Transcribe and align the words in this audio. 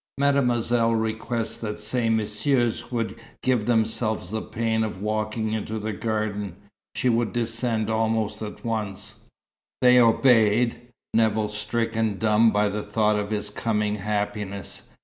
Mademoiselle 0.17 0.95
requested 0.95 1.61
that 1.61 1.79
ces 1.79 2.09
Messieurs 2.09 2.91
would 2.91 3.17
give 3.43 3.67
themselves 3.67 4.31
the 4.31 4.41
pain 4.41 4.83
of 4.83 4.99
walking 4.99 5.53
into 5.53 5.77
the 5.77 5.93
garden. 5.93 6.55
She 6.95 7.07
would 7.07 7.31
descend 7.31 7.87
almost 7.87 8.41
at 8.41 8.65
once. 8.65 9.19
They 9.79 9.99
obeyed, 9.99 10.91
Nevill 11.13 11.49
stricken 11.49 12.17
dumb 12.17 12.49
by 12.49 12.67
the 12.69 12.81
thought 12.81 13.15
of 13.19 13.29
his 13.29 13.51
coming 13.51 13.97
happiness. 13.97 14.81